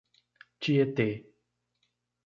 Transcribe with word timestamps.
Tietê 0.61 1.09